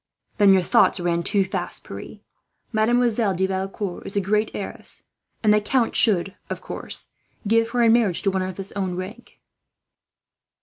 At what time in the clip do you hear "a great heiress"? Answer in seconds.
4.15-5.09